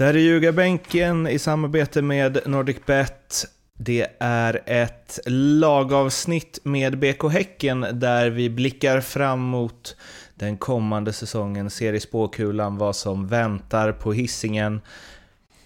Det 0.00 0.06
här 0.06 0.14
är 0.14 0.18
Ljugarbänken 0.18 1.26
i 1.26 1.38
samarbete 1.38 2.02
med 2.02 2.38
NordicBet. 2.46 3.46
Det 3.78 4.06
är 4.18 4.62
ett 4.66 5.20
lagavsnitt 5.26 6.58
med 6.62 6.98
BK 6.98 7.32
Häcken 7.32 7.86
där 7.92 8.30
vi 8.30 8.50
blickar 8.50 9.00
fram 9.00 9.40
mot 9.40 9.96
den 10.34 10.56
kommande 10.56 11.12
säsongen, 11.12 11.70
ser 11.70 11.92
i 11.92 12.00
spåkulan 12.00 12.78
vad 12.78 12.96
som 12.96 13.26
väntar 13.26 13.92
på 13.92 14.12
hissingen 14.12 14.80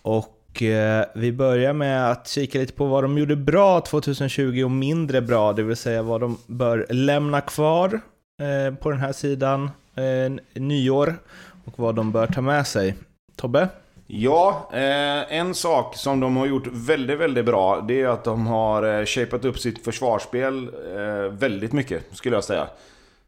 Och 0.02 0.62
eh, 0.62 1.04
vi 1.14 1.32
börjar 1.32 1.72
med 1.72 2.10
att 2.10 2.28
kika 2.28 2.58
lite 2.58 2.72
på 2.72 2.86
vad 2.86 3.04
de 3.04 3.18
gjorde 3.18 3.36
bra 3.36 3.80
2020 3.80 4.62
och 4.64 4.70
mindre 4.70 5.22
bra, 5.22 5.52
det 5.52 5.62
vill 5.62 5.76
säga 5.76 6.02
vad 6.02 6.20
de 6.20 6.38
bör 6.46 6.86
lämna 6.90 7.40
kvar 7.40 8.00
eh, 8.40 8.74
på 8.74 8.90
den 8.90 9.00
här 9.00 9.12
sidan 9.12 9.70
eh, 9.94 10.60
nyår 10.62 11.16
och 11.64 11.78
vad 11.78 11.94
de 11.94 12.12
bör 12.12 12.26
ta 12.26 12.40
med 12.40 12.66
sig. 12.66 12.94
Tobbe? 13.36 13.68
Ja, 14.06 14.68
eh, 14.72 15.38
en 15.38 15.54
sak 15.54 15.96
som 15.96 16.20
de 16.20 16.36
har 16.36 16.46
gjort 16.46 16.66
väldigt, 16.72 17.18
väldigt 17.18 17.44
bra 17.44 17.80
det 17.80 18.00
är 18.00 18.08
att 18.08 18.24
de 18.24 18.46
har 18.46 18.98
eh, 19.00 19.04
shapat 19.04 19.44
upp 19.44 19.58
sitt 19.58 19.84
försvarsspel 19.84 20.70
eh, 20.96 21.32
väldigt 21.32 21.72
mycket, 21.72 22.16
skulle 22.16 22.36
jag 22.36 22.44
säga. 22.44 22.66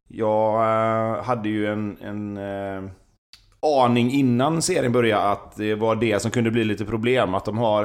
Jag 0.08 0.54
eh, 0.54 1.22
hade 1.24 1.48
ju 1.48 1.66
en, 1.66 1.96
en 2.00 2.36
eh, 2.36 2.90
aning 3.60 4.10
innan 4.10 4.62
serien 4.62 4.92
började 4.92 5.22
att 5.22 5.56
det 5.56 5.74
var 5.74 5.96
det 5.96 6.22
som 6.22 6.30
kunde 6.30 6.50
bli 6.50 6.64
lite 6.64 6.84
problem. 6.84 7.34
Att 7.34 7.44
de 7.44 7.58
har... 7.58 7.82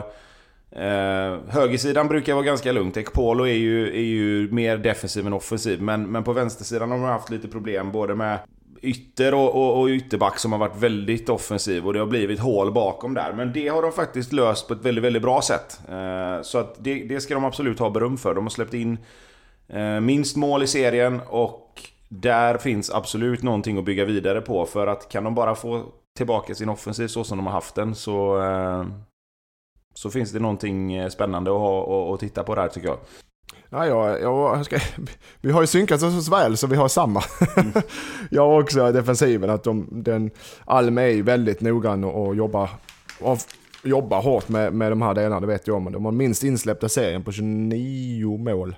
Eh, 0.72 1.40
högersidan 1.48 2.08
brukar 2.08 2.34
vara 2.34 2.46
ganska 2.46 2.72
lugnt. 2.72 2.98
Ekpolo 2.98 3.48
är 3.48 3.54
ju, 3.54 3.88
är 3.88 4.04
ju 4.04 4.52
mer 4.52 4.78
defensiv 4.78 5.28
än 5.28 5.34
offensiv. 5.34 5.82
Men, 5.82 6.12
men 6.12 6.24
på 6.24 6.34
vänstersidan 6.34 6.92
har 6.92 6.98
de 6.98 7.06
haft 7.06 7.30
lite 7.30 7.48
problem 7.48 7.92
både 7.92 8.16
med 8.16 8.40
ytter 8.82 9.34
och, 9.34 9.56
och, 9.56 9.82
och 9.82 9.88
ytterback 9.88 10.40
som 10.40 10.52
har 10.52 10.60
varit 10.60 10.78
väldigt 10.78 11.30
offensiv 11.30 11.88
och 11.88 11.94
det 11.94 12.00
har 12.00 12.06
blivit 12.06 12.40
hål 12.40 12.72
bakom 12.72 13.14
där. 13.14 13.34
Men 13.34 13.54
det 13.54 13.68
har 13.68 13.82
de 13.82 13.92
faktiskt 13.92 14.34
löst 14.34 14.68
på 14.68 14.74
ett 14.74 14.86
väldigt, 14.86 15.04
väldigt 15.04 15.22
bra 15.22 15.42
sätt. 15.42 15.82
Eh, 15.90 16.42
så 16.42 16.58
att 16.58 16.76
det, 16.84 17.04
det 17.04 17.22
ska 17.22 17.34
de 17.34 17.46
absolut 17.46 17.80
ha 17.80 17.90
beröm 17.90 18.18
för. 18.18 18.34
De 18.34 18.46
har 18.46 18.50
släppt 18.50 18.74
in 18.74 18.98
eh, 19.68 20.00
minst 20.00 20.36
mål 20.36 20.64
i 20.64 20.68
serien 20.68 21.22
och 21.30 21.82
där 22.10 22.58
finns 22.58 22.92
absolut 22.92 23.44
någonting 23.44 23.78
att 23.78 23.86
bygga 23.86 24.06
vidare 24.06 24.42
på. 24.42 24.66
För 24.66 24.88
att 24.88 25.10
kan 25.10 25.24
de 25.24 25.36
bara 25.36 25.56
få 25.56 25.84
tillbaka 26.18 26.56
sin 26.56 26.70
offensiv 26.70 27.08
så 27.08 27.24
som 27.24 27.38
de 27.38 27.48
har 27.48 27.54
haft 27.54 27.76
den 27.76 27.96
så... 27.96 28.42
Eh, 28.42 28.86
så 29.94 30.10
finns 30.10 30.32
det 30.32 30.40
någonting 30.40 30.94
eh, 30.94 31.10
spännande 31.10 31.52
att, 31.52 31.58
ha, 31.58 31.82
och 31.82 32.20
titta 32.20 32.44
på 32.44 32.56
där 32.56 32.68
tycker 32.68 32.88
jag. 32.88 32.98
Ja, 33.74 33.88
jag, 33.88 34.22
jag 34.22 34.66
ska, 34.66 34.80
vi 35.42 35.52
har 35.52 35.62
ju 35.62 35.68
synkat 35.68 36.04
oss 36.04 36.26
så 36.26 36.32
väl 36.32 36.58
så 36.58 36.68
vi 36.68 36.76
har 36.76 36.88
samma. 36.88 37.24
Mm. 37.58 37.72
jag 38.30 38.48
har 38.48 38.62
också 38.62 38.92
defensiven, 38.92 39.50
att 39.50 39.64
de, 39.64 39.88
den, 39.92 40.32
Alme 40.66 41.02
är 41.02 41.24
väldigt 41.24 41.62
noggrann 41.62 42.04
och, 42.04 42.28
och 42.28 42.36
jobbar, 42.36 42.70
och 43.22 43.38
jobbar 43.84 44.22
hårt 44.22 44.50
med, 44.50 44.74
med 44.74 44.92
de 44.92 45.02
här 45.02 45.14
delarna, 45.14 45.40
det 45.40 45.48
vet 45.48 45.68
jag 45.68 45.78
om. 45.78 45.92
De 45.92 46.06
har 46.06 46.12
minst 46.12 46.44
insläppta 46.44 46.90
serien 46.90 47.24
på 47.24 47.32
29 47.32 48.38
mål. 48.38 48.76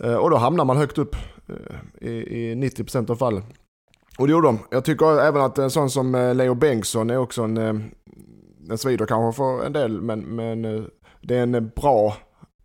Eh, 0.00 0.14
och 0.14 0.30
då 0.30 0.36
hamnar 0.36 0.64
man 0.64 0.76
högt 0.76 0.98
upp 0.98 1.16
eh, 1.48 2.08
i, 2.08 2.12
i 2.12 2.54
90% 2.54 3.10
av 3.10 3.16
fallen. 3.16 3.42
Och 4.18 4.26
det 4.26 4.30
gjorde 4.30 4.48
de. 4.48 4.58
Jag 4.70 4.84
tycker 4.84 5.20
även 5.20 5.42
att 5.42 5.58
en 5.58 5.70
sån 5.70 5.90
som 5.90 6.14
eh, 6.14 6.34
Leo 6.34 6.54
Bengtsson 6.54 7.10
är 7.10 7.16
också 7.16 7.42
en, 7.42 7.56
en 8.70 8.78
svider 8.78 9.06
kanske 9.06 9.36
för 9.36 9.66
en 9.66 9.72
del, 9.72 10.00
men, 10.00 10.20
men 10.20 10.62
det 11.20 11.36
är 11.36 11.42
en 11.42 11.70
bra 11.76 12.16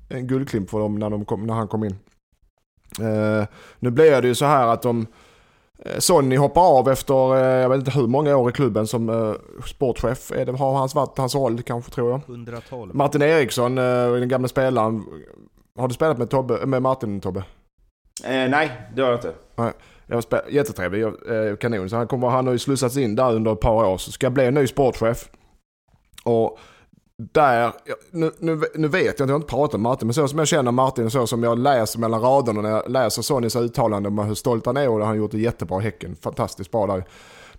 en 0.10 0.28
guldklimp 0.28 0.70
för 0.70 0.80
dem 0.80 0.96
när, 0.96 1.10
de 1.10 1.26
kom, 1.26 1.48
när 1.48 1.54
han 1.54 1.68
kom 1.68 1.84
in. 1.84 1.96
Uh, 3.00 3.46
nu 3.80 3.92
blir 3.92 4.22
det 4.22 4.28
ju 4.28 4.36
så 4.36 4.46
här 4.46 4.68
att 4.68 4.82
de 4.82 5.08
Sonny 5.98 6.36
hoppar 6.36 6.62
av 6.62 6.90
efter, 6.90 7.36
jag 7.36 7.70
vet 7.70 7.80
inte 7.80 7.92
hur 7.92 8.08
många 8.08 8.38
år 8.38 8.50
i 8.50 8.54
klubben 8.54 8.88
som 8.88 9.10
uh, 9.10 9.36
sportchef. 9.66 10.32
Är 10.32 10.46
det, 10.46 10.52
har 10.52 10.74
hans 10.74 10.96
varit 10.96 11.18
hans 11.18 11.36
roll 11.36 11.62
kanske 11.62 11.92
tror 11.92 12.12
jag. 12.12 12.22
112. 12.28 12.96
Martin 12.96 13.22
Eriksson, 13.22 13.78
uh, 13.78 14.20
den 14.20 14.30
gamla 14.30 14.48
spelaren, 14.48 15.04
har 15.78 15.88
du 15.88 15.94
spelat 15.94 16.18
med, 16.18 16.30
Tobbe, 16.30 16.66
med 16.66 16.82
Martin 16.82 17.22
Tobbe? 17.22 17.44
Eh, 18.24 18.50
nej, 18.50 18.72
det 18.96 19.02
har 19.02 19.10
jag 19.10 19.18
inte. 19.18 19.34
Nej. 19.56 19.72
Jag 20.08 20.24
spel, 20.24 20.40
jättetrevlig, 20.50 21.04
eh, 21.04 21.56
kanon. 21.60 21.90
Så 21.90 21.96
han, 21.96 22.08
kommer, 22.08 22.30
han 22.30 22.46
har 22.46 22.54
ju 22.54 22.60
slussats 22.60 22.98
in 22.98 23.16
där 23.16 23.36
under 23.36 23.54
ett 23.54 23.60
par 23.60 23.86
år. 23.86 23.98
Så 23.98 24.12
ska 24.12 24.30
bli 24.30 24.46
en 24.46 24.54
ny 24.54 24.68
sportchef. 24.68 25.30
Och 26.24 26.60
där, 27.18 27.74
nu, 28.12 28.32
nu, 28.40 28.62
nu 28.76 28.88
vet 28.88 29.04
jag 29.06 29.12
inte, 29.12 29.24
jag 29.24 29.28
har 29.28 29.36
inte 29.36 29.50
pratat 29.50 29.74
med 29.74 29.82
Martin, 29.82 30.08
men 30.08 30.14
så 30.14 30.28
som 30.28 30.40
jag 30.40 30.48
känner 30.48 30.72
Martin 30.72 31.06
och 31.06 31.12
så 31.12 31.28
som 31.28 31.44
jag 31.44 31.60
läser 31.60 32.00
mellan 32.00 32.22
raderna 32.22 32.62
när 32.62 32.70
jag 32.70 32.90
läser 32.90 33.22
Sonnys 33.22 33.56
uttalanden 33.56 34.20
om 34.20 34.26
hur 34.26 34.36
stolt 34.36 34.66
han 34.66 34.78
är 34.78 34.90
och 34.90 35.00
han 35.00 35.08
har 35.08 35.16
gjort 35.16 35.32
det 35.32 35.38
jättebra 35.38 35.82
i 35.82 35.84
Häcken. 35.84 36.16
Fantastiskt 36.22 36.72
bra 36.72 36.88
där. 36.88 37.04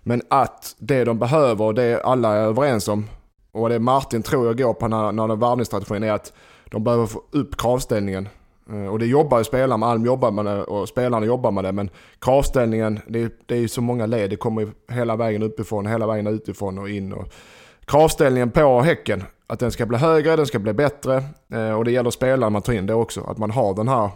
Men 0.03 0.21
att 0.29 0.75
det 0.79 1.03
de 1.03 1.19
behöver 1.19 1.65
och 1.65 1.73
det 1.73 2.01
alla 2.03 2.35
är 2.35 2.41
överens 2.41 2.87
om 2.87 3.09
och 3.51 3.69
det 3.69 3.79
Martin 3.79 4.23
tror 4.23 4.45
jag 4.45 4.57
går 4.57 4.73
på 4.73 4.87
när, 4.87 5.11
när 5.11 5.35
varvningsstrategin 5.35 6.03
är 6.03 6.11
att 6.11 6.33
de 6.71 6.83
behöver 6.83 7.05
få 7.05 7.23
upp 7.31 7.57
kravställningen. 7.57 8.29
Eh, 8.69 8.87
och 8.87 8.99
det 8.99 9.05
jobbar 9.05 9.37
ju 9.37 9.43
spelarna 9.43 9.77
med, 9.77 9.89
Alm 9.89 10.05
jobbar 10.05 10.31
med 10.31 10.45
det 10.45 10.63
och 10.63 10.89
spelarna 10.89 11.25
jobbar 11.25 11.51
med 11.51 11.63
det. 11.63 11.71
Men 11.71 11.89
kravställningen, 12.19 12.99
det, 13.07 13.33
det 13.45 13.55
är 13.55 13.59
ju 13.59 13.67
så 13.67 13.81
många 13.81 14.05
led. 14.05 14.29
Det 14.29 14.35
kommer 14.35 14.61
ju 14.61 14.71
hela 14.91 15.15
vägen 15.15 15.43
uppifrån, 15.43 15.85
hela 15.85 16.07
vägen 16.07 16.27
utifrån 16.27 16.77
och 16.77 16.89
in. 16.89 17.13
Och 17.13 17.27
kravställningen 17.85 18.51
på 18.51 18.81
Häcken, 18.81 19.23
att 19.47 19.59
den 19.59 19.71
ska 19.71 19.85
bli 19.85 19.97
högre, 19.97 20.35
den 20.35 20.45
ska 20.45 20.59
bli 20.59 20.73
bättre. 20.73 21.23
Eh, 21.53 21.71
och 21.71 21.85
det 21.85 21.91
gäller 21.91 22.11
spelarna 22.11 22.49
man 22.49 22.61
tar 22.61 22.73
in 22.73 22.85
det 22.85 22.93
också. 22.93 23.21
Att 23.21 23.37
man 23.37 23.51
har 23.51 23.73
den 23.73 23.87
här, 23.87 24.09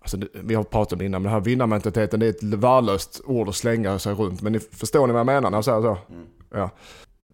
alltså 0.00 0.16
vi 0.32 0.54
har 0.54 0.62
pratat 0.62 0.92
om 0.92 0.98
det 0.98 1.04
innan, 1.04 1.22
men 1.22 1.32
den 1.32 1.40
här 1.40 1.44
vinnarmentaliteten 1.44 2.20
det 2.20 2.26
är 2.26 2.30
ett 2.30 2.42
värdelöst 2.42 3.20
ord 3.24 3.48
att 3.48 3.54
slänga 3.54 3.98
sig 3.98 4.14
runt. 4.14 4.42
Men 4.42 4.52
ni 4.52 4.58
förstår 4.58 5.06
ni 5.06 5.12
vad 5.12 5.20
jag 5.20 5.26
menar 5.26 5.50
när 5.50 5.58
jag 5.58 5.64
säger 5.64 5.82
så? 5.82 5.98
Mm. 6.08 6.26
Ja 6.54 6.70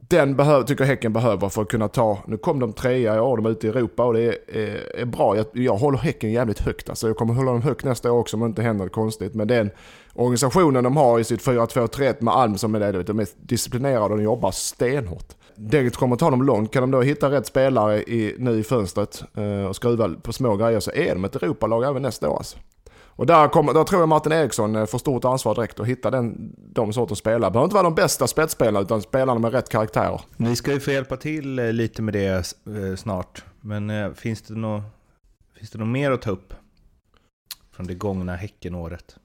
den 0.09 0.37
behöv, 0.37 0.63
tycker 0.63 0.85
Häcken 0.85 1.13
behöver 1.13 1.49
för 1.49 1.63
att 1.63 1.69
kunna 1.69 1.89
ta, 1.89 2.19
nu 2.27 2.37
kom 2.37 2.61
de 2.61 2.73
trea 2.73 3.17
i 3.17 3.21
år, 3.21 3.37
de 3.37 3.47
är 3.47 3.51
ute 3.51 3.67
i 3.67 3.71
Europa 3.71 4.05
och 4.05 4.15
det 4.15 4.21
är, 4.21 4.57
är, 4.59 4.97
är 4.97 5.05
bra. 5.05 5.37
Jag, 5.37 5.47
jag, 5.53 5.77
håller 5.77 5.99
Häcken 5.99 6.33
jävligt 6.33 6.59
högt. 6.59 6.89
Alltså 6.89 7.07
jag 7.07 7.17
kommer 7.17 7.35
hålla 7.35 7.53
dem 7.53 7.63
högt 7.63 7.85
nästa 7.85 8.13
år 8.13 8.19
också 8.19 8.37
om 8.37 8.41
det 8.41 8.47
inte 8.47 8.63
händer 8.63 8.89
konstigt. 8.89 9.35
Men 9.35 9.49
den 9.49 9.71
organisationen 10.15 10.85
de 10.85 10.97
har 10.97 11.21
i 11.21 11.25
sitt 11.25 11.47
4-2-3-1 11.47 12.17
med 12.19 12.35
Alm 12.35 12.59
som 12.59 12.75
är 12.75 12.93
det, 12.93 13.03
de 13.03 13.21
är 13.21 13.29
disciplinerade 13.37 14.05
och 14.05 14.19
de 14.19 14.23
jobbar 14.23 14.51
stenhårt. 14.51 15.35
Det 15.57 15.97
kommer 15.97 16.17
ta 16.17 16.31
dem 16.31 16.43
långt. 16.43 16.73
Kan 16.73 16.81
de 16.81 16.91
då 16.91 17.03
hitta 17.03 17.31
rätt 17.31 17.47
spelare 17.47 18.03
i, 18.03 18.35
nu 18.39 18.59
i 18.59 18.63
fönstret 18.63 19.25
eh, 19.35 19.65
och 19.65 19.77
skruva 19.77 20.09
på 20.23 20.33
små 20.33 20.57
grejer 20.57 20.81
så 20.81 20.91
är 20.91 21.15
de 21.15 21.25
ett 21.25 21.37
Europalag 21.37 21.85
även 21.85 22.03
nästa 22.03 22.29
år. 22.29 22.37
Alltså. 22.37 22.59
Och 23.17 23.27
där, 23.27 23.49
kommer, 23.49 23.75
där 23.75 23.85
tror 23.85 24.03
jag 24.03 24.09
Martin 24.09 24.33
Eriksson 24.33 24.77
eh, 24.77 24.87
får 24.87 24.99
stort 24.99 25.25
ansvar 25.25 25.55
direkt 25.55 25.81
att 25.81 25.87
hitta 25.87 26.11
den, 26.11 26.55
de 26.57 26.93
sortens 26.93 27.19
spelare. 27.19 27.51
Behöver 27.51 27.65
inte 27.65 27.75
vara 27.75 27.85
de 27.85 27.95
bästa 27.95 28.27
spetsspelarna 28.27 28.81
utan 28.81 29.03
spelarna 29.03 29.41
med 29.41 29.53
rätt 29.53 29.69
karaktärer. 29.69 30.21
Ni 30.37 30.57
ska 30.57 30.73
ju 30.73 30.81
få 30.81 30.91
hjälpa 30.91 31.17
till 31.17 31.59
eh, 31.59 31.73
lite 31.73 32.03
med 32.03 32.15
det 32.15 32.57
eh, 32.67 32.97
snart. 32.97 33.45
Men 33.61 34.15
finns 34.15 34.43
det 34.43 34.55
något, 34.55 34.83
finns 35.59 35.71
det 35.71 35.79
något 35.79 35.89
mer 35.89 36.11
att 36.11 36.23
ta 36.23 36.31
upp? 36.31 36.55
Från 37.73 37.87
det 37.87 37.95
gångna 37.95 38.37
Häckenåret? 38.37 39.17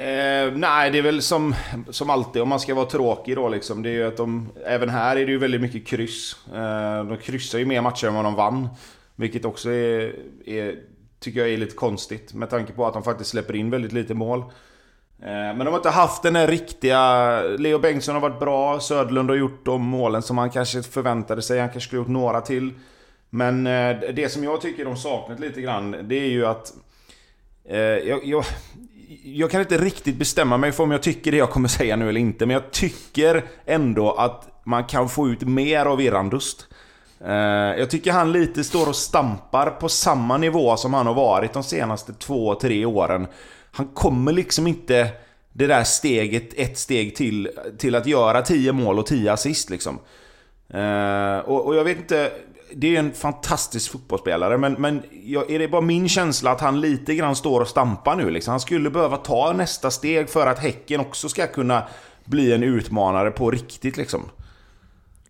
Eh, 0.00 0.52
nej, 0.52 0.90
det 0.90 0.98
är 0.98 1.02
väl 1.02 1.22
som, 1.22 1.54
som 1.90 2.10
alltid 2.10 2.42
om 2.42 2.48
man 2.48 2.60
ska 2.60 2.74
vara 2.74 2.86
tråkig 2.86 3.36
då 3.36 3.48
liksom. 3.48 3.82
Det 3.82 3.88
är 3.88 3.92
ju 3.92 4.06
att 4.06 4.16
de, 4.16 4.48
även 4.66 4.88
här 4.88 5.16
är 5.16 5.26
det 5.26 5.32
ju 5.32 5.38
väldigt 5.38 5.60
mycket 5.60 5.86
kryss. 5.86 6.36
Eh, 6.54 7.04
de 7.04 7.16
kryssar 7.16 7.58
ju 7.58 7.66
mer 7.66 7.80
matcher 7.80 8.06
än 8.06 8.14
vad 8.14 8.24
de 8.24 8.34
vann. 8.34 8.68
Vilket 9.16 9.44
också 9.44 9.70
är, 9.70 10.14
är 10.46 10.78
tycker 11.20 11.40
jag 11.40 11.48
är 11.48 11.56
lite 11.56 11.76
konstigt 11.76 12.34
med 12.34 12.50
tanke 12.50 12.72
på 12.72 12.86
att 12.86 12.94
de 12.94 13.02
faktiskt 13.02 13.30
släpper 13.30 13.56
in 13.56 13.70
väldigt 13.70 13.92
lite 13.92 14.14
mål. 14.14 14.38
Eh, 14.38 14.46
men 15.26 15.58
de 15.58 15.66
har 15.66 15.76
inte 15.76 15.90
haft 15.90 16.22
den 16.22 16.34
där 16.34 16.48
riktiga... 16.48 17.42
Leo 17.42 17.78
Bengtsson 17.78 18.14
har 18.14 18.22
varit 18.22 18.40
bra, 18.40 18.80
Söderlund 18.80 19.30
har 19.30 19.36
gjort 19.36 19.64
de 19.64 19.82
målen 19.82 20.22
som 20.22 20.38
han 20.38 20.50
kanske 20.50 20.82
förväntade 20.82 21.42
sig. 21.42 21.60
Han 21.60 21.68
kanske 21.68 21.88
skulle 21.88 22.00
gjort 22.00 22.08
några 22.08 22.40
till. 22.40 22.72
Men 23.30 23.66
eh, 23.66 23.96
det 24.14 24.32
som 24.32 24.44
jag 24.44 24.60
tycker 24.60 24.84
de 24.84 24.96
saknat 24.96 25.40
lite 25.40 25.60
grann, 25.60 25.96
det 26.02 26.14
är 26.14 26.28
ju 26.28 26.46
att... 26.46 26.72
Eh, 27.68 27.78
jag, 27.78 28.24
jag, 28.24 28.44
jag 29.24 29.50
kan 29.50 29.60
inte 29.60 29.78
riktigt 29.78 30.16
bestämma 30.16 30.56
mig 30.56 30.72
för 30.72 30.84
om 30.84 30.90
jag 30.90 31.02
tycker 31.02 31.30
det 31.30 31.36
jag 31.36 31.50
kommer 31.50 31.68
säga 31.68 31.96
nu 31.96 32.08
eller 32.08 32.20
inte, 32.20 32.46
men 32.46 32.54
jag 32.54 32.70
tycker 32.70 33.44
ändå 33.66 34.12
att 34.12 34.60
man 34.64 34.84
kan 34.84 35.08
få 35.08 35.28
ut 35.28 35.42
mer 35.42 35.86
av 35.86 36.00
Irandust. 36.00 36.66
Eh, 37.24 37.34
jag 37.78 37.90
tycker 37.90 38.12
han 38.12 38.32
lite 38.32 38.64
står 38.64 38.88
och 38.88 38.96
stampar 38.96 39.70
på 39.70 39.88
samma 39.88 40.36
nivå 40.36 40.76
som 40.76 40.94
han 40.94 41.06
har 41.06 41.14
varit 41.14 41.52
de 41.52 41.62
senaste 41.62 42.12
två, 42.12 42.54
tre 42.54 42.84
åren. 42.84 43.26
Han 43.72 43.86
kommer 43.86 44.32
liksom 44.32 44.66
inte 44.66 45.08
det 45.52 45.66
där 45.66 45.84
steget, 45.84 46.54
ett 46.56 46.78
steg 46.78 47.16
till, 47.16 47.50
till 47.78 47.94
att 47.94 48.06
göra 48.06 48.42
10 48.42 48.72
mål 48.72 48.98
och 48.98 49.06
10 49.06 49.32
assist 49.32 49.70
liksom. 49.70 49.98
Eh, 50.68 51.38
och, 51.38 51.66
och, 51.66 51.74
jag 51.74 51.84
vet 51.84 51.98
inte, 51.98 52.32
det 52.76 52.96
är 52.96 53.00
en 53.00 53.12
fantastisk 53.12 53.92
fotbollsspelare 53.92 54.58
men, 54.58 54.72
men 54.72 55.02
är 55.48 55.58
det 55.58 55.68
bara 55.68 55.80
min 55.80 56.08
känsla 56.08 56.50
att 56.50 56.60
han 56.60 56.80
lite 56.80 57.14
grann 57.14 57.36
står 57.36 57.60
och 57.60 57.68
stampar 57.68 58.16
nu 58.16 58.30
liksom? 58.30 58.50
Han 58.50 58.60
skulle 58.60 58.90
behöva 58.90 59.16
ta 59.16 59.52
nästa 59.52 59.90
steg 59.90 60.28
för 60.28 60.46
att 60.46 60.58
Häcken 60.58 61.00
också 61.00 61.28
ska 61.28 61.46
kunna 61.46 61.82
bli 62.24 62.52
en 62.52 62.62
utmanare 62.62 63.30
på 63.30 63.50
riktigt 63.50 63.96
liksom. 63.96 64.30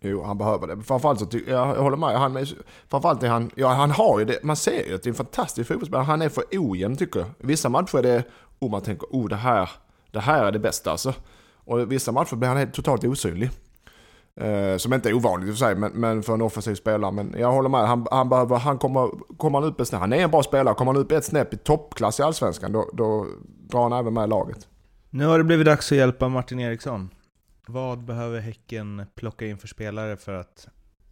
Jo, 0.01 0.23
han 0.23 0.37
behöver 0.37 0.67
det. 0.67 0.83
Framförallt 0.83 1.19
så 1.19 1.25
tycker 1.25 1.51
jag, 1.51 1.67
jag 1.67 1.83
håller 1.83 1.97
med. 1.97 2.19
Han 2.19 2.37
är, 2.37 2.49
framförallt 2.89 3.23
är 3.23 3.27
han, 3.27 3.51
ja 3.55 3.67
han 3.67 3.91
har 3.91 4.19
ju 4.19 4.25
det, 4.25 4.43
man 4.43 4.55
ser 4.55 4.87
ju 4.87 4.95
att 4.95 5.03
det 5.03 5.07
är 5.07 5.11
en 5.11 5.15
fantastisk 5.15 5.67
fotbollsspelare. 5.67 6.03
Han 6.03 6.21
är 6.21 6.29
för 6.29 6.43
ojämn 6.51 6.97
tycker 6.97 7.19
jag. 7.19 7.29
Vissa 7.37 7.69
matcher 7.69 7.97
är 7.97 8.03
det, 8.03 8.23
oh 8.59 8.71
man 8.71 8.81
tänker, 8.81 9.07
oh 9.11 9.29
det 9.29 9.35
här, 9.35 9.69
det 10.11 10.19
här 10.19 10.45
är 10.45 10.51
det 10.51 10.59
bästa 10.59 10.91
alltså. 10.91 11.13
Och 11.65 11.91
vissa 11.91 12.11
matcher 12.11 12.35
blir 12.35 12.49
han 12.49 12.57
helt 12.57 12.73
totalt 12.73 13.03
osynlig. 13.03 13.49
Eh, 14.41 14.77
som 14.77 14.93
inte 14.93 15.09
är 15.09 15.13
ovanligt 15.13 15.49
i 15.49 15.51
och 15.51 15.55
för 15.55 15.65
sig, 15.65 15.75
men, 15.75 15.91
men 15.91 16.23
för 16.23 16.33
en 16.33 16.41
offensiv 16.41 16.75
spelare. 16.75 17.11
Men 17.11 17.35
jag 17.37 17.51
håller 17.51 17.69
med, 17.69 17.87
han, 17.87 18.07
han, 18.11 18.29
behöver, 18.29 18.55
han 18.55 18.77
kommer, 18.77 19.09
kommer 19.37 19.59
han 19.59 19.69
upp 19.69 19.79
ett 19.79 19.87
snäpp, 19.87 19.99
han 19.99 20.13
är 20.13 20.23
en 20.23 20.31
bra 20.31 20.43
spelare, 20.43 20.75
kommer 20.75 20.93
han 20.93 21.01
upp 21.01 21.11
ett 21.11 21.25
snäpp 21.25 21.53
i 21.53 21.57
toppklass 21.57 22.19
i 22.19 22.23
Allsvenskan 22.23 22.71
då, 22.71 22.89
då 22.93 23.27
drar 23.69 23.83
han 23.83 23.93
även 23.93 24.13
med 24.13 24.29
laget. 24.29 24.67
Nu 25.09 25.25
har 25.25 25.37
det 25.37 25.43
blivit 25.43 25.65
dags 25.65 25.91
att 25.91 25.97
hjälpa 25.97 26.29
Martin 26.29 26.59
Eriksson. 26.59 27.09
Vad 27.67 28.03
behöver 28.03 28.39
Häcken 28.39 29.05
plocka 29.15 29.45
in 29.45 29.57
för 29.57 29.67
spelare 29.67 30.17
för 30.17 30.33
att 30.33 30.67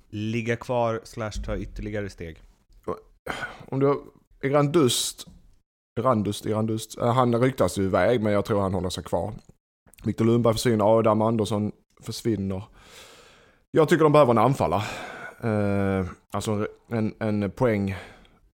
ligga 0.10 0.56
kvar 0.56 1.02
slash 1.04 1.32
ta 1.46 1.58
ytterligare 1.58 2.10
steg? 2.10 2.42
Om 3.70 3.80
du, 3.80 4.02
Irandust, 4.44 5.28
Irandust, 6.00 6.46
Irandust, 6.46 6.98
eh, 6.98 7.14
han 7.14 7.42
ryktas 7.42 7.78
ju 7.78 7.84
iväg 7.84 8.22
men 8.22 8.34
jag 8.34 8.46
tror 8.46 8.62
han 8.62 8.74
håller 8.74 8.90
sig 8.90 9.04
kvar. 9.04 9.34
Viktor 10.04 10.26
Lundberg 10.26 10.54
försvinner, 10.54 10.98
Adam 10.98 11.22
Andersson 11.22 11.72
försvinner. 12.02 12.64
Jag 13.76 13.90
tycker 13.90 14.04
de 14.04 14.12
behöver 14.12 14.32
en 14.32 14.38
anfallare. 14.38 14.84
Eh, 15.44 16.06
alltså 16.32 16.68
en, 16.88 17.14
en 17.20 17.52
poäng 17.52 17.96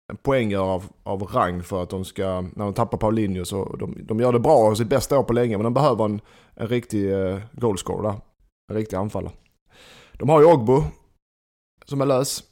en 0.08 0.16
poängare 0.16 0.60
av, 0.60 0.84
av 1.02 1.22
rang 1.22 1.62
för 1.62 1.82
att 1.82 1.90
de 1.90 2.04
ska, 2.04 2.40
när 2.40 2.64
de 2.64 2.74
tappar 2.74 2.98
Paulinho 2.98 3.44
så 3.44 3.76
de, 3.76 4.06
de 4.06 4.20
gör 4.20 4.32
det 4.32 4.38
bra 4.38 4.56
och 4.56 4.76
sitt 4.76 4.88
bästa 4.88 5.18
år 5.18 5.22
på 5.22 5.32
länge 5.32 5.56
men 5.56 5.64
de 5.64 5.74
behöver 5.74 6.04
en, 6.04 6.20
en 6.54 6.68
riktig 6.68 7.12
eh, 7.12 7.38
goalscorer 7.52 8.02
där. 8.02 8.20
En 8.70 8.76
riktig 8.76 8.96
anfallare. 8.96 9.32
De 10.12 10.28
har 10.28 10.40
ju 10.40 10.46
Ogbo 10.46 10.84
som 11.84 12.00
är 12.00 12.06
lös. 12.06 12.42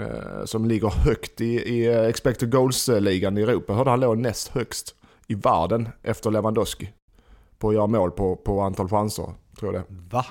Eh, 0.00 0.44
som 0.44 0.64
ligger 0.64 0.88
högt 0.88 1.40
i, 1.40 1.54
i 1.54 1.86
eh, 1.86 2.04
expected 2.04 2.52
goals-ligan 2.52 3.38
i 3.38 3.42
Europa. 3.42 3.72
Jag 3.72 3.76
hörde 3.76 3.90
han 3.90 4.00
låg 4.00 4.18
näst 4.18 4.48
högst 4.48 4.94
i 5.26 5.34
världen 5.34 5.88
efter 6.02 6.30
Lewandowski. 6.30 6.92
På 7.58 7.68
att 7.68 7.74
göra 7.74 7.86
mål 7.86 8.10
på, 8.10 8.36
på 8.36 8.60
antal 8.60 8.88
chanser, 8.88 9.34
tror 9.58 9.74
jag 9.74 9.82
det. 9.82 9.86
Va? 9.88 10.26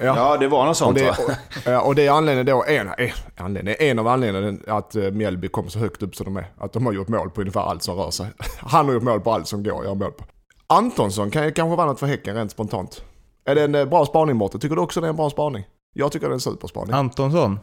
Ja, 0.00 0.16
ja 0.16 0.36
det 0.36 0.48
var 0.48 0.64
något 0.64 0.70
Och 0.70 0.76
sånt 0.76 0.98
det, 0.98 1.18
va? 1.66 1.80
och, 1.80 1.86
och 1.86 1.94
det 1.94 2.06
är 2.06 2.10
anledningen 2.10 2.46
då, 2.46 2.64
en, 2.68 2.88
en, 2.98 3.10
anledning, 3.36 3.74
en 3.78 3.98
av 3.98 4.08
anledningarna 4.08 4.58
att 4.66 4.96
eh, 4.96 5.10
Mjällby 5.10 5.48
kommer 5.48 5.68
så 5.68 5.78
högt 5.78 6.02
upp 6.02 6.16
som 6.16 6.24
de 6.24 6.36
är. 6.36 6.52
Att 6.58 6.72
de 6.72 6.86
har 6.86 6.92
gjort 6.92 7.08
mål 7.08 7.30
på 7.30 7.40
ungefär 7.40 7.60
allt 7.60 7.82
som 7.82 7.96
rör 7.96 8.10
sig. 8.10 8.26
Han 8.58 8.86
har 8.86 8.92
gjort 8.92 9.02
mål 9.02 9.20
på 9.20 9.32
allt 9.32 9.48
som 9.48 9.62
går 9.62 9.78
att 9.78 9.84
göra 9.84 9.94
mål 9.94 10.12
på. 10.12 10.24
Antonsson 10.66 11.30
kan 11.30 11.44
ju 11.44 11.52
kanske 11.52 11.76
vara 11.76 11.86
något 11.86 12.00
för 12.00 12.06
Häcken 12.06 12.36
rent 12.36 12.50
spontant. 12.50 13.02
Är 13.44 13.54
det 13.54 13.64
en 13.64 13.74
eh, 13.74 13.84
bra 13.84 14.06
spaning 14.06 14.36
Mårten? 14.36 14.60
Tycker 14.60 14.76
du 14.76 14.82
också 14.82 15.00
det 15.00 15.06
är 15.06 15.10
en 15.10 15.16
bra 15.16 15.30
spaning? 15.30 15.64
Jag 15.94 16.12
tycker 16.12 16.26
det 16.26 16.32
är 16.32 16.34
en 16.34 16.40
superspaning. 16.40 16.94
Antonsson? 16.94 17.58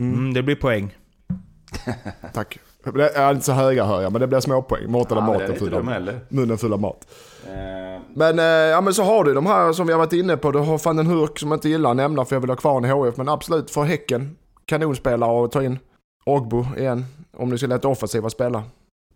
Mm. 0.00 0.14
Mm, 0.14 0.34
det 0.34 0.42
blir 0.42 0.56
poäng. 0.56 0.96
Tack. 2.34 2.58
Det 2.84 3.08
är 3.08 3.30
inte 3.30 3.44
så 3.44 3.52
höga 3.52 3.84
hör 3.84 4.02
jag, 4.02 4.12
men 4.12 4.20
det 4.20 4.26
blir 4.26 4.40
småpoäng. 4.40 4.90
Mårten 4.90 5.18
Ja, 5.18 5.24
är 5.24 5.38
maten 5.40 5.56
full 5.56 5.74
av, 5.74 6.10
munnen 6.28 6.58
full 6.58 6.72
av 6.72 6.80
mat. 6.80 7.06
Eh, 7.46 8.02
Men, 8.14 8.38
eh, 8.38 8.44
ja, 8.44 8.80
men 8.80 8.94
så 8.94 9.02
har 9.02 9.24
du 9.24 9.34
de 9.34 9.46
här 9.46 9.72
som 9.72 9.86
vi 9.86 9.92
har 9.92 9.98
varit 9.98 10.12
inne 10.12 10.36
på. 10.36 10.50
Du 10.50 10.58
har 10.58 10.78
fan 10.78 10.98
en 10.98 11.06
Hurk 11.06 11.38
som 11.38 11.50
jag 11.50 11.56
inte 11.56 11.68
gillar 11.68 11.90
att 11.90 11.96
nämna 11.96 12.24
för 12.24 12.36
jag 12.36 12.40
vill 12.40 12.50
ha 12.50 12.56
kvar 12.56 12.76
en 12.76 12.84
HF. 12.90 13.16
Men 13.16 13.28
absolut 13.28 13.70
för 13.70 13.82
Häcken. 13.82 14.36
Kanonspelare 14.64 15.44
att 15.44 15.52
ta 15.52 15.62
in. 15.62 15.78
Ogbo 16.26 16.64
igen. 16.76 17.04
Om 17.36 17.50
du 17.50 17.58
ska 17.58 17.66
leta 17.66 17.88
offensiva 17.88 18.30
spela. 18.30 18.62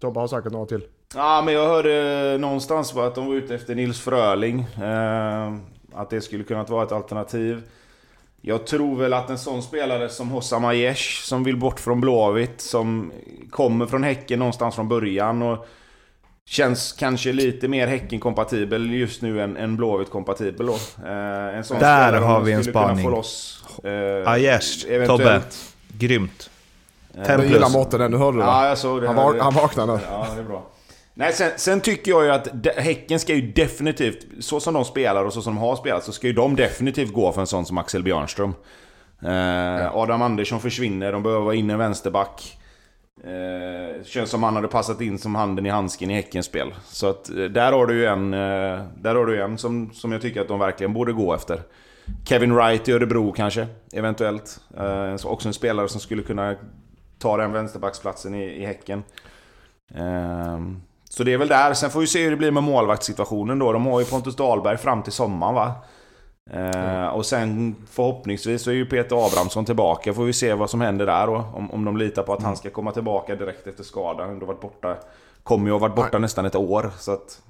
Tobbe 0.01 0.21
har 0.21 0.27
säkert 0.27 0.53
några 0.53 0.67
till. 0.67 0.85
Ja, 1.15 1.43
men 1.45 1.55
jag 1.55 1.67
hörde 1.69 2.39
någonstans 2.41 2.97
att 2.97 3.15
de 3.15 3.27
var 3.27 3.35
ute 3.35 3.55
efter 3.55 3.75
Nils 3.75 4.01
Fröling. 4.01 4.61
Eh, 4.61 5.55
att 5.95 6.11
det 6.11 6.21
skulle 6.21 6.45
kunna 6.45 6.65
vara 6.65 6.83
ett 6.83 6.93
alternativ. 6.93 7.63
Jag 8.47 8.67
tror 8.67 8.97
väl 8.97 9.13
att 9.13 9.31
en 9.31 9.39
sån 9.39 9.63
spelare 9.63 10.09
som 10.09 10.29
Hossam 10.31 10.65
Aiesh, 10.65 11.23
som 11.23 11.45
vill 11.45 11.57
bort 11.57 11.81
från 11.81 12.01
Blåvitt, 12.01 12.61
som 12.61 13.13
kommer 13.51 13.87
från 13.87 14.03
Häcken 14.05 14.39
någonstans 14.39 14.75
från 14.75 14.89
början 14.89 15.43
och 15.43 15.67
känns 16.47 16.93
kanske 16.93 17.33
lite 17.33 17.69
mer 17.69 17.87
Häcken-kompatibel 17.87 18.91
just 18.95 19.23
nu 19.23 19.43
än, 19.43 19.57
än 19.57 19.77
Blåvitt-kompatibel 19.77 20.67
då. 20.67 20.73
Eh, 21.09 21.57
en 21.57 21.65
sån 21.65 21.79
Där 21.79 22.13
har 22.13 22.41
vi 22.41 22.53
en 22.53 22.65
spaning. 22.65 23.05
Få 23.05 23.11
loss, 23.11 23.65
eh, 23.85 24.31
Aiesh, 24.31 25.07
Tobbe. 25.07 25.41
Grymt. 25.99 26.51
Eh, 27.19 27.25
Fem 27.25 27.37
Nu 27.41 27.43
plus. 27.47 27.55
gillar 27.55 27.69
Mårten 27.71 28.01
den, 28.01 28.11
nu 28.11 28.17
hörde 28.17 28.37
du 28.39 28.43
Ja, 28.45 28.63
det. 28.63 28.69
jag 28.69 28.79
såg 28.79 29.01
det. 29.03 29.07
Han, 29.07 29.17
vak- 29.17 29.41
han 29.41 29.55
vaknar 29.55 29.87
nu. 29.87 29.99
Ja, 30.11 30.27
det 30.35 30.41
är 30.41 30.45
bra. 30.45 30.63
Nej, 31.15 31.33
sen, 31.33 31.51
sen 31.57 31.81
tycker 31.81 32.11
jag 32.11 32.25
ju 32.25 32.31
att 32.31 32.49
de, 32.63 32.71
Häcken 32.77 33.21
ska 33.21 33.35
ju 33.35 33.53
definitivt, 33.53 34.27
så 34.41 34.61
som 34.61 34.75
de 34.75 34.85
spelar 34.85 35.25
och 35.25 35.33
så 35.33 35.43
som 35.43 35.55
de 35.55 35.61
har 35.61 35.77
spelat, 35.77 36.05
så 36.05 36.13
ska 36.13 36.27
ju 36.27 36.33
de 36.33 36.57
definitivt 36.57 37.13
gå 37.13 37.33
för 37.33 37.41
en 37.41 37.47
sån 37.47 37.67
som 37.67 37.79
Axel 37.79 38.03
Björnström. 38.03 38.55
Eh, 39.23 39.97
Adam 39.97 40.23
Andersson 40.23 40.61
försvinner, 40.61 41.13
de 41.13 41.23
behöver 41.23 41.45
vara 41.45 41.55
in 41.55 41.71
en 41.71 41.79
vänsterback. 41.79 42.59
Eh, 43.25 44.05
känns 44.05 44.31
som 44.31 44.43
han 44.43 44.57
hade 44.57 44.69
passat 44.69 45.01
in 45.01 45.19
som 45.19 45.35
handen 45.35 45.67
i 45.67 45.69
handsken 45.69 46.11
i 46.11 46.15
Häckens 46.15 46.47
spel. 46.47 46.75
Så 46.87 47.11
att 47.11 47.31
eh, 47.31 47.37
där 47.37 47.73
har 47.73 47.87
du 47.87 47.95
ju 47.95 48.07
en, 48.07 48.35
eh, 48.35 48.85
där 48.97 49.15
har 49.15 49.27
du 49.27 49.43
en 49.43 49.59
som, 49.59 49.93
som 49.93 50.13
jag 50.13 50.23
tycker 50.23 50.41
att 50.41 50.49
de 50.49 50.59
verkligen 50.59 50.93
borde 50.93 51.13
gå 51.13 51.35
efter. 51.35 51.61
Kevin 52.25 52.55
Wright 52.55 52.89
i 52.89 52.93
Örebro 52.93 53.33
kanske, 53.33 53.67
eventuellt. 53.93 54.61
Eh, 54.77 55.17
så 55.17 55.29
också 55.29 55.49
en 55.49 55.55
spelare 55.55 55.89
som 55.89 56.01
skulle 56.01 56.23
kunna 56.23 56.55
ta 57.19 57.37
den 57.37 57.53
vänsterbacksplatsen 57.53 58.35
i, 58.35 58.45
i 58.45 58.67
Häcken. 58.67 59.03
Ehm, 59.95 60.81
så 61.15 61.25
det 61.25 61.33
är 61.33 61.39
väl 61.39 61.49
där. 61.49 61.75
Sen 61.75 61.91
får 61.91 62.01
vi 62.01 62.07
se 62.07 62.25
hur 62.25 62.31
det 62.31 62.37
blir 62.37 62.51
med 62.51 62.63
målvaktssituationen 62.63 63.59
då. 63.59 63.73
De 63.73 63.87
har 63.87 64.01
ju 64.01 64.07
Pontus 64.07 64.37
Dahlberg 64.37 64.77
fram 64.77 65.03
till 65.03 65.13
sommaren 65.13 65.55
va? 65.55 65.73
Ehm, 66.51 67.09
och 67.09 67.27
sen 67.27 67.77
förhoppningsvis 67.91 68.63
så 68.63 68.71
är 68.71 68.75
ju 68.75 68.87
Peter 68.87 69.27
Abrahamsson 69.27 69.65
tillbaka. 69.65 70.15
Får 70.15 70.25
vi 70.25 70.33
se 70.33 70.55
vad 70.55 70.71
som 70.71 70.81
händer 70.81 71.07
där 71.07 71.27
då. 71.27 71.45
Om, 71.55 71.71
om 71.71 71.85
de 71.85 71.97
litar 71.97 72.23
på 72.23 72.33
att 72.33 72.43
han 72.43 72.57
ska 72.57 72.71
komma 72.71 72.93
tillbaka 72.93 73.35
direkt 73.35 73.67
efter 73.67 73.85
skadan. 73.85 74.29
Han 74.29 74.39
har 74.41 74.47
varit 74.47 74.61
borta, 74.61 74.97
kommer 75.43 75.67
ju 75.67 75.73
ha 75.73 75.79
varit 75.79 75.95
borta 75.95 76.19
nästan 76.19 76.47
ett 76.47 76.57
år. 76.57 76.91
Så 76.99 77.13
att, 77.13 77.43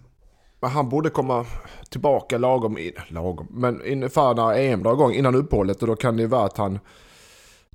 Men 0.61 0.71
han 0.71 0.89
borde 0.89 1.11
komma 1.11 1.45
tillbaka 1.91 2.39
lagom, 2.39 2.79
in, 2.79 2.93
lagom 3.09 3.47
men 3.51 3.83
ungefär 3.83 4.35
när 4.35 4.59
EM 4.59 4.83
drar 4.83 4.93
igång 4.93 5.13
innan 5.13 5.35
uppehållet 5.35 5.83
och 5.83 5.89
då 5.89 5.97
kan 5.97 6.17
det 6.17 6.23
ju 6.23 6.29
vara 6.29 6.45
att 6.45 6.57
han 6.57 6.79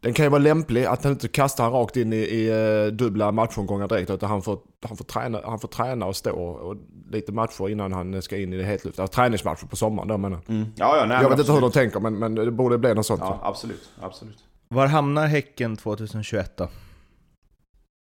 den 0.01 0.13
kan 0.13 0.25
ju 0.25 0.29
vara 0.29 0.41
lämplig 0.41 0.85
att 0.85 1.03
han 1.03 1.13
inte 1.13 1.27
kastar 1.27 1.63
han 1.63 1.73
rakt 1.73 1.97
in 1.97 2.13
i, 2.13 2.15
i 2.15 2.49
eh, 2.49 2.93
dubbla 2.93 3.31
matchomgångar 3.31 3.87
direkt 3.87 4.09
utan 4.09 4.29
han 4.29 4.41
får, 4.41 4.59
han, 4.87 4.97
får 4.97 5.05
träna, 5.05 5.41
han 5.45 5.59
får 5.59 5.67
träna 5.67 6.05
och 6.05 6.15
stå 6.15 6.31
och, 6.31 6.55
och 6.59 6.75
lite 7.09 7.31
matcher 7.31 7.69
innan 7.69 7.93
han 7.93 8.21
ska 8.21 8.37
in 8.37 8.53
i 8.53 8.57
det 8.57 8.63
hetluftiga. 8.63 9.07
Träningsmatcher 9.07 9.67
på 9.67 9.75
sommaren 9.75 10.07
då 10.07 10.17
menar 10.17 10.39
jag. 10.47 10.65
ja, 10.75 10.97
ja, 10.97 11.05
nej, 11.05 11.21
Jag 11.21 11.29
vet 11.29 11.39
inte 11.39 11.51
hur 11.51 11.61
de 11.61 11.67
absolut. 11.67 11.91
tänker 11.91 11.99
men, 11.99 12.19
men 12.19 12.35
det 12.35 12.51
borde 12.51 12.77
bli 12.77 12.93
något 12.93 13.05
sånt. 13.05 13.21
Ja, 13.23 13.39
absolut. 13.43 13.89
absolut. 14.01 14.37
Var 14.67 14.87
hamnar 14.87 15.27
Häcken 15.27 15.77
2021 15.77 16.57
då? 16.57 16.67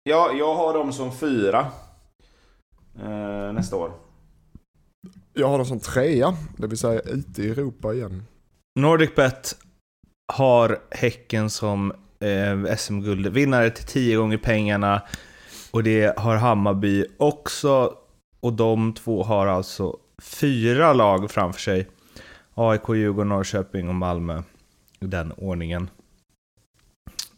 Ja, 0.02 0.32
jag 0.38 0.54
har 0.54 0.74
dem 0.74 0.92
som 0.92 1.12
fyra. 1.12 1.66
Eh, 3.02 3.52
nästa 3.52 3.76
år. 3.76 3.90
Jag 5.32 5.48
har 5.48 5.58
dem 5.58 5.66
som 5.66 5.80
trea, 5.80 6.36
det 6.56 6.66
vill 6.66 6.78
säga 6.78 7.00
ute 7.00 7.42
i 7.42 7.50
Europa 7.50 7.94
igen. 7.94 8.22
NordicBet 8.80 9.56
har 10.32 10.80
Häcken 10.90 11.50
som 11.50 11.92
eh, 12.20 12.76
SM-guldvinnare 12.76 13.70
till 13.70 13.84
tio 13.84 14.16
gånger 14.16 14.38
pengarna. 14.38 15.02
Och 15.70 15.82
det 15.82 16.18
har 16.18 16.36
Hammarby 16.36 17.06
också. 17.16 17.94
Och 18.40 18.52
de 18.52 18.92
två 18.92 19.22
har 19.22 19.46
alltså 19.46 19.96
fyra 20.22 20.92
lag 20.92 21.30
framför 21.30 21.60
sig. 21.60 21.88
AIK, 22.54 22.88
Djurgården, 22.88 23.28
Norrköping 23.28 23.88
och 23.88 23.94
Malmö. 23.94 24.42
I 25.00 25.06
den 25.06 25.32
ordningen. 25.32 25.90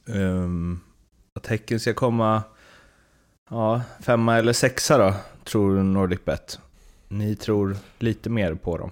Um, 0.07 0.81
att 1.35 1.47
Häcken 1.47 1.81
ska 1.81 1.95
komma 1.95 2.43
ja, 3.51 3.83
femma 4.01 4.37
eller 4.37 4.53
sexa 4.53 4.99
då, 4.99 5.15
tror 5.45 5.83
NordicBet. 5.83 6.61
Ni 7.09 7.37
tror 7.37 7.77
lite 7.99 8.31
mer 8.31 8.55
på 8.55 8.79
dem. 8.79 8.91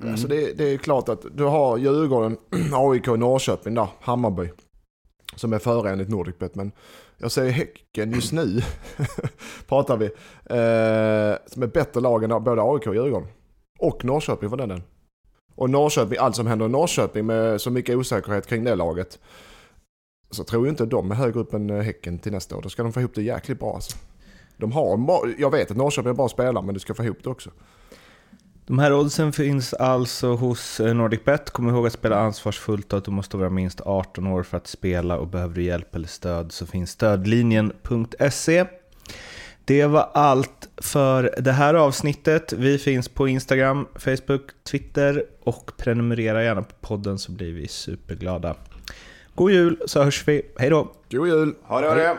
Mm. 0.00 0.12
Alltså 0.12 0.28
det, 0.28 0.52
det 0.52 0.64
är 0.64 0.76
klart 0.78 1.08
att 1.08 1.24
du 1.36 1.44
har 1.44 1.78
Djurgården, 1.78 2.36
AIK 2.72 3.06
Norrköping 3.06 3.74
där, 3.74 3.88
Hammarby. 4.00 4.50
Som 5.36 5.52
är 5.52 5.58
före 5.58 5.90
enligt 5.90 6.08
Nordicbet. 6.08 6.54
Men 6.54 6.72
jag 7.18 7.32
säger 7.32 7.52
Häcken 7.52 8.12
just 8.12 8.32
nu, 8.32 8.60
pratar 9.68 9.96
vi, 9.96 10.04
eh, 10.04 11.38
som 11.46 11.62
är 11.62 11.66
bättre 11.66 12.00
lag 12.00 12.24
än 12.24 12.44
både 12.44 12.62
AIK 12.62 12.86
och 12.86 12.94
Djurgården. 12.94 13.28
Och 13.78 14.04
Norrköping 14.04 14.50
för 14.50 14.56
den 14.56 14.68
delen. 14.68 14.84
Och 15.54 15.70
Norrköping, 15.70 16.18
allt 16.20 16.36
som 16.36 16.46
händer 16.46 16.66
i 16.66 16.68
Norrköping 16.68 17.26
med 17.26 17.60
så 17.60 17.70
mycket 17.70 17.96
osäkerhet 17.96 18.46
kring 18.46 18.64
det 18.64 18.74
laget. 18.74 19.18
Så 20.30 20.44
tror 20.44 20.64
ju 20.64 20.70
inte 20.70 20.86
de 20.86 21.10
är 21.10 21.14
högre 21.14 21.40
upp 21.40 21.54
än 21.54 21.70
eh, 21.70 21.80
Häcken 21.80 22.18
till 22.18 22.32
nästa 22.32 22.56
år. 22.56 22.62
Då 22.62 22.68
ska 22.68 22.82
de 22.82 22.92
få 22.92 23.00
ihop 23.00 23.14
det 23.14 23.22
jäkligt 23.22 23.58
bra 23.58 23.74
alltså. 23.74 23.96
De 24.56 24.72
har, 24.72 24.96
bra- 24.96 25.24
jag 25.38 25.50
vet 25.50 25.70
att 25.70 25.76
Norrköping 25.76 26.06
är 26.06 26.10
en 26.10 26.16
bra 26.16 26.28
spelare 26.28 26.64
men 26.64 26.74
du 26.74 26.80
ska 26.80 26.94
få 26.94 27.04
ihop 27.04 27.18
det 27.22 27.30
också. 27.30 27.50
De 28.70 28.78
här 28.78 28.92
oddsen 28.92 29.32
finns 29.32 29.74
alltså 29.74 30.34
hos 30.34 30.80
eh, 30.80 30.94
NordicBet. 30.94 31.50
Kom 31.50 31.68
ihåg 31.68 31.86
att 31.86 31.92
spela 31.92 32.16
ansvarsfullt 32.16 32.92
och 32.92 32.98
att 32.98 33.04
du 33.04 33.10
måste 33.10 33.36
vara 33.36 33.50
minst 33.50 33.80
18 33.80 34.26
år 34.26 34.42
för 34.42 34.56
att 34.56 34.66
spela 34.66 35.18
och 35.18 35.26
behöver 35.26 35.54
du 35.54 35.62
hjälp 35.62 35.94
eller 35.94 36.08
stöd 36.08 36.52
så 36.52 36.66
finns 36.66 36.90
stödlinjen.se. 36.90 38.64
Det 39.64 39.86
var 39.86 40.10
allt 40.14 40.68
för 40.76 41.34
det 41.38 41.52
här 41.52 41.74
avsnittet. 41.74 42.52
Vi 42.52 42.78
finns 42.78 43.08
på 43.08 43.28
Instagram, 43.28 43.86
Facebook, 43.94 44.50
Twitter 44.70 45.24
och 45.44 45.72
prenumerera 45.76 46.44
gärna 46.44 46.62
på 46.62 46.74
podden 46.80 47.18
så 47.18 47.32
blir 47.32 47.52
vi 47.52 47.68
superglada. 47.68 48.54
God 49.34 49.50
jul 49.50 49.82
så 49.86 50.02
hörs 50.02 50.28
vi. 50.28 50.42
Hej 50.58 50.70
då! 50.70 50.92
God 51.10 51.28
jul! 51.28 51.54
Ha 51.62 51.80
det, 51.80 51.88
ha 51.88 51.94
det! 51.94 52.16